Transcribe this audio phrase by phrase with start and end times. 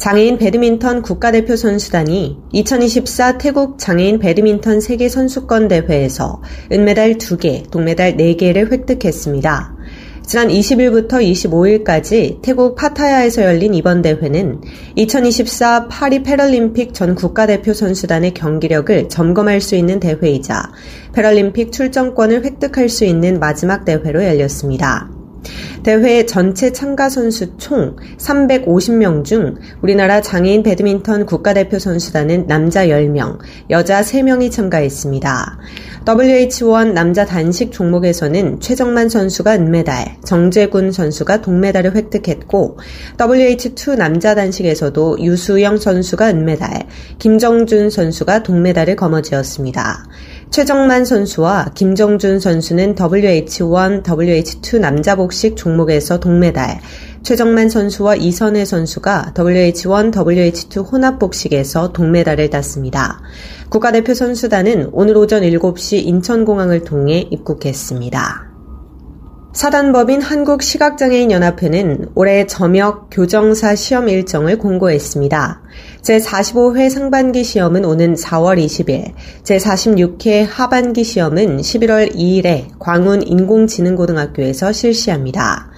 [0.00, 6.40] 장애인 배드민턴 국가대표 선수단이 2024 태국 장애인 배드민턴 세계 선수권 대회에서
[6.72, 9.76] 은메달 2개, 동메달 4개를 획득했습니다.
[10.24, 14.62] 지난 20일부터 25일까지 태국 파타야에서 열린 이번 대회는
[14.96, 20.72] 2024 파리 패럴림픽 전 국가대표 선수단의 경기력을 점검할 수 있는 대회이자
[21.12, 25.19] 패럴림픽 출전권을 획득할 수 있는 마지막 대회로 열렸습니다.
[25.82, 33.38] 대회 전체 참가 선수 총 350명 중 우리나라 장애인 배드민턴 국가대표 선수단은 남자 10명,
[33.70, 35.58] 여자 3명이 참가했습니다.
[36.04, 42.78] WH1 남자 단식 종목에서는 최정만 선수가 은메달, 정재군 선수가 동메달을 획득했고
[43.18, 46.86] WH2 남자 단식에서도 유수영 선수가 은메달,
[47.18, 50.06] 김정준 선수가 동메달을 거머쥐었습니다.
[50.50, 56.80] 최정만 선수와 김정준 선수는 WH1, WH2 남자 복식 종목에서 동메달,
[57.22, 63.20] 최정만 선수와 이선혜 선수가 WH1, WH2 혼합 복식에서 동메달을 땄습니다.
[63.68, 68.50] 국가대표 선수단은 오늘 오전 7시 인천공항을 통해 입국했습니다.
[69.52, 75.62] 사단법인 한국시각장애인연합회는 올해 점역 교정사 시험 일정을 공고했습니다.
[76.02, 85.70] 제45회 상반기 시험은 오는 4월 20일, 제46회 하반기 시험은 11월 2일에 광운 인공지능고등학교에서 실시합니다.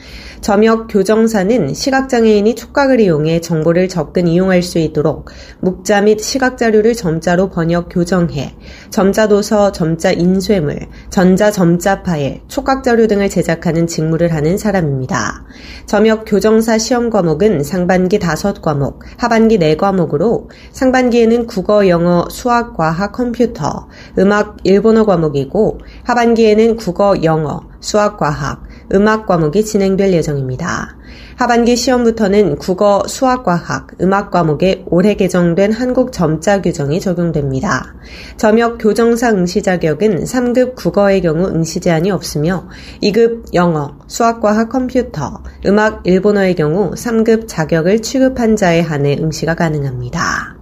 [0.42, 7.88] 점역 교정사는 시각장애인이 촉각을 이용해 정보를 접근 이용할 수 있도록 묵자 및 시각자료를 점자로 번역
[7.88, 8.56] 교정해
[8.90, 15.44] 점자도서, 점자 인쇄물, 전자 점자 파일, 촉각자료 등을 제작하는 직무를 하는 사람입니다.
[15.86, 23.88] 점역 교정사 시험 과목은 상반기 5과목, 하반기 4과목으로 상반기에는 국어, 영어, 수학, 과학, 컴퓨터,
[24.19, 30.97] 음악, 일본어 과목이고 하반기에는 국어, 영어, 수학, 과학, 음악 과목이 진행될 예정입니다.
[31.37, 37.94] 하반기 시험부터는 국어, 수학, 과학, 음악 과목에 올해 개정된 한국 점자 규정이 적용됩니다.
[38.37, 42.69] 점역 교정사 응시 자격은 3급 국어의 경우 응시 제한이 없으며
[43.03, 50.62] 2급 영어, 수학, 과학, 컴퓨터, 음악, 일본어의 경우 3급 자격을 취급한 자에 한해 응시가 가능합니다.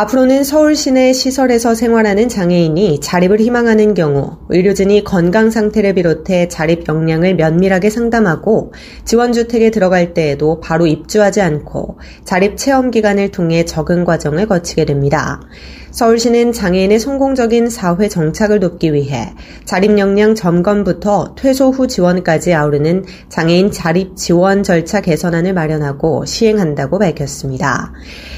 [0.00, 7.34] 앞으로는 서울 시내 시설에서 생활하는 장애인이 자립을 희망하는 경우 의료진이 건강 상태를 비롯해 자립 역량을
[7.34, 8.72] 면밀하게 상담하고
[9.04, 15.42] 지원주택에 들어갈 때에도 바로 입주하지 않고 자립 체험 기간을 통해 적응 과정을 거치게 됩니다.
[15.90, 19.34] 서울시는 장애인의 성공적인 사회 정착을 돕기 위해
[19.64, 27.92] 자립 역량 점검부터 퇴소 후 지원까지 아우르는 장애인 자립 지원 절차 개선안을 마련하고 시행한다고 밝혔습니다.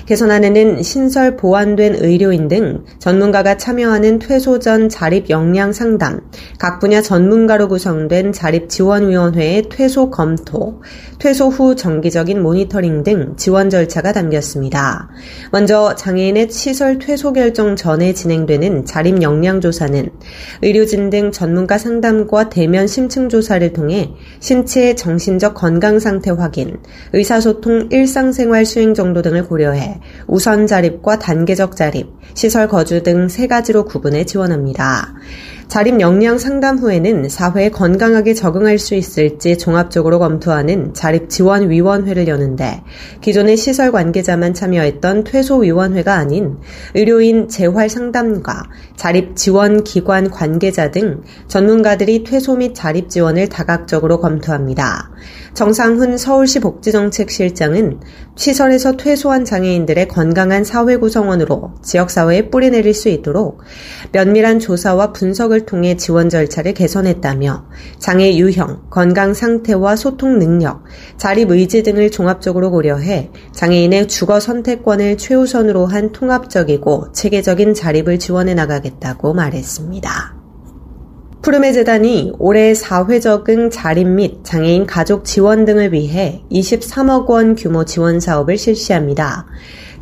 [0.06, 6.22] 개선안에는 신설 보완된 의료인 등 전문가가 참여하는 퇴소 전 자립 역량 상담,
[6.58, 10.80] 각 분야 전문가로 구성된 자립 지원위원회의 퇴소 검토,
[11.18, 15.10] 퇴소 후 정기적인 모니터링 등 지원 절차가 담겼습니다.
[15.50, 20.08] 먼저 장애인의 시설 퇴소 결정 전에 진행되는 자립 역량 조사는
[20.62, 26.78] 의료진 등 전문가 상담과 대면 심층 조사를 통해 신체 정신적 건강 상태 확인,
[27.12, 33.84] 의사소통 일상생활 수행 정도 등을 고려해 우선 자립과 단계적 자립, 시설 거주 등 세 가지로
[33.84, 35.14] 구분해 지원합니다.
[35.72, 42.82] 자립 역량 상담 후에는 사회에 건강하게 적응할 수 있을지 종합적으로 검토하는 자립지원위원회를 여는데
[43.22, 46.58] 기존의 시설 관계자만 참여했던 퇴소위원회가 아닌
[46.92, 48.64] 의료인 재활 상담가,
[48.96, 55.10] 자립지원기관 관계자 등 전문가들이 퇴소 및 자립 지원을 다각적으로 검토합니다.
[55.54, 58.00] 정상훈 서울시 복지정책실장은
[58.36, 63.60] 시설에서 퇴소한 장애인들의 건강한 사회 구성원으로 지역사회에 뿌리내릴 수 있도록
[64.12, 67.66] 면밀한 조사와 분석을 통해 지원 절차를 개선했다며
[67.98, 70.84] 장애 유형, 건강 상태와 소통 능력,
[71.16, 79.34] 자립 의지 등을 종합적으로 고려해 장애인의 주거 선택권을 최우선으로 한 통합적이고 체계적인 자립을 지원해 나가겠다고
[79.34, 80.42] 말했습니다.
[81.42, 88.20] 푸르메 재단이 올해 사회적응 자립 및 장애인 가족 지원 등을 위해 23억 원 규모 지원
[88.20, 89.46] 사업을 실시합니다.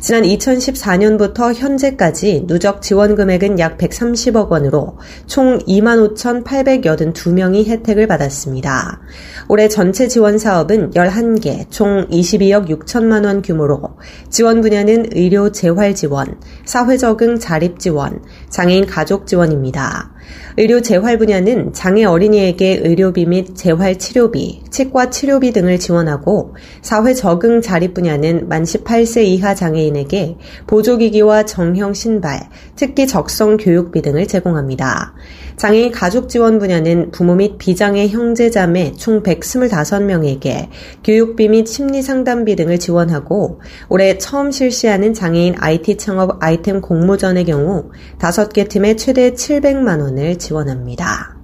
[0.01, 8.99] 지난 2014년부터 현재까지 누적 지원 금액은 약 130억 원으로 총 25,882명이 혜택을 받았습니다.
[9.47, 13.91] 올해 전체 지원 사업은 11개, 총 22억 6천만 원 규모로
[14.31, 20.11] 지원 분야는 의료 재활 지원, 사회 적응 자립 지원, 장애인 가족 지원입니다.
[20.57, 27.61] 의료 재활 분야는 장애 어린이에게 의료비 및 재활 치료비, 치과 치료비 등을 지원하고 사회 적응
[27.61, 30.37] 자립 분야는 만 18세 이하 장애인에게
[30.67, 35.13] 보조기기와 정형 신발, 특기 적성 교육비 등을 제공합니다.
[35.57, 40.69] 장애인 가족 지원 분야는 부모 및 비장애 형제자매 총 125명에게
[41.03, 47.91] 교육비 및 심리 상담비 등을 지원하고 올해 처음 실시하는 장애인 IT 창업 아이템 공모전의 경우
[48.19, 51.40] 5개 팀에 최대 700만 원을 지원합니다.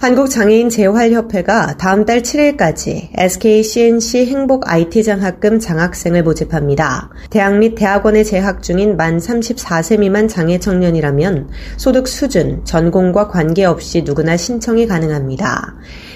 [0.00, 7.10] 한국장애인재활협회가 다음 달 7일까지 SKCNC 행복 IT 장 학금 장학생을 모집합니다.
[7.28, 14.38] 대학 및 대학원에 재학 중인 만 34세 미만 장애 청년이라면 소득 수준, 전공과 관계없이 누구나
[14.38, 15.74] 신청이 가능합니다.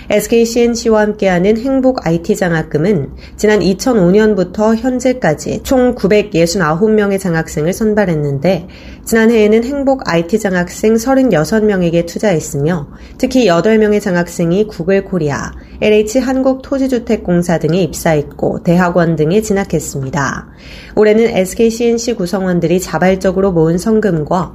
[0.08, 8.68] SKCNC와 함께하는 행복 IT 장학금은 지난 2005년부터 현재까지 총 969명의 장학생을 선발했는데
[9.04, 12.88] 지난해에는 행복 IT 장학생 36명에게 투자했으며
[13.18, 20.48] 특히 8명의 장학생이 구글 코리아, LH 한국토지주택공사 등에 입사했고 대학원 등에 진학했습니다.
[20.94, 24.54] 올해는 SKCNC 구성원들이 자발적으로 모은 성금과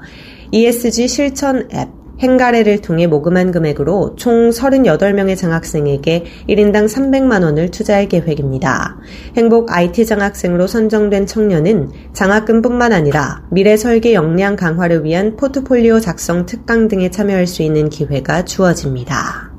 [0.51, 8.97] ESG 실천 앱, 행가래를 통해 모금한 금액으로 총 38명의 장학생에게 1인당 300만 원을 투자할 계획입니다.
[9.37, 16.87] 행복 IT 장학생으로 선정된 청년은 장학금뿐만 아니라 미래 설계 역량 강화를 위한 포트폴리오 작성 특강
[16.87, 19.49] 등에 참여할 수 있는 기회가 주어집니다.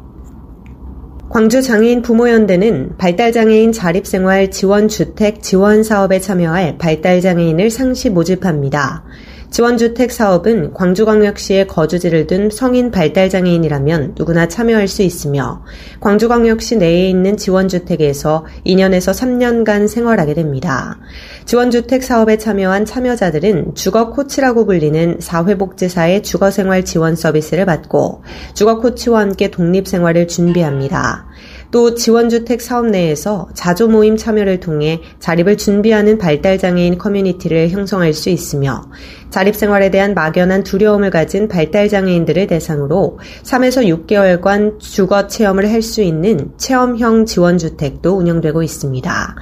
[1.30, 9.04] 광주 장애인 부모연대는 발달장애인 자립생활 지원 주택 지원 사업에 참여할 발달장애인을 상시 모집합니다.
[9.50, 15.64] 지원주택 사업은 광주광역시에 거주지를 둔 성인 발달장애인이라면 누구나 참여할 수 있으며
[15.98, 21.00] 광주광역시 내에 있는 지원주택에서 2년에서 3년간 생활하게 됩니다.
[21.46, 28.22] 지원주택 사업에 참여한 참여자들은 주거코치라고 불리는 사회복지사의 주거생활 지원 서비스를 받고
[28.54, 31.26] 주거코치와 함께 독립생활을 준비합니다.
[31.70, 38.82] 또 지원주택 사업 내에서 자조 모임 참여를 통해 자립을 준비하는 발달장애인 커뮤니티를 형성할 수 있으며
[39.30, 47.24] 자립생활에 대한 막연한 두려움을 가진 발달장애인들을 대상으로 3에서 6개월간 주거 체험을 할 수 있는 체험형
[47.24, 49.36] 지원주택도 운영되고 있습니다.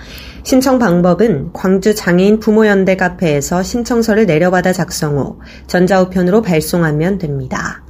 [0.44, 7.82] 신청 방법은 광주 장애인 부모연대 카페에서 신청서를 내려받아 작성 후 전자우편으로 발송하면 됩니다.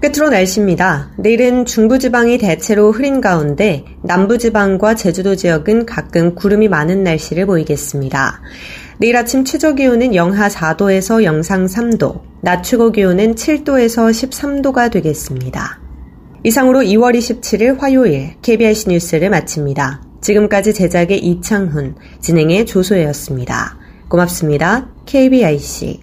[0.00, 1.10] 끝으로 날씨입니다.
[1.18, 8.40] 내일은 중부지방이 대체로 흐린 가운데 남부지방과 제주도 지역은 가끔 구름이 많은 날씨를 보이겠습니다.
[8.98, 15.80] 내일 아침 최저 기온은 영하 4도에서 영상 3도, 낮 최고 기온은 7도에서 13도가 되겠습니다.
[16.44, 20.02] 이상으로 2월 27일 화요일 KBIC 뉴스를 마칩니다.
[20.22, 23.78] 지금까지 제작의 이창훈, 진행의 조소혜였습니다.
[24.08, 24.88] 고맙습니다.
[25.04, 26.00] KBIC.